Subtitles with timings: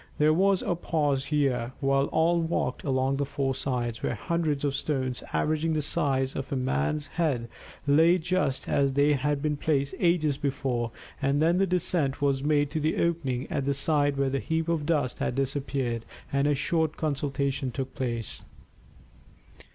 [0.17, 4.73] There was a pause here while all walked along the four sides, where hundreds of
[4.73, 7.47] stones averaging the size of a man's head
[7.85, 10.89] lay just as they had been placed ages before;
[11.21, 14.69] and then the descent was made to the opening at the side where the heap
[14.69, 18.41] of dust had disappeared, and a short consultation took place.